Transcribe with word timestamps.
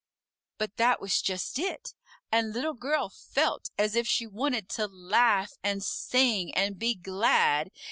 But 0.57 0.77
that 0.77 0.99
was 0.99 1.21
just 1.21 1.59
it, 1.59 1.93
and 2.31 2.53
Little 2.53 2.73
Girl 2.73 3.07
felt 3.11 3.69
as 3.77 3.93
if 3.93 4.07
she 4.07 4.25
wanted 4.25 4.67
to 4.69 4.87
laugh 4.87 5.53
and 5.61 5.83
sing 5.83 6.51
and 6.55 6.79
be 6.79 6.95
glad. 6.95 7.69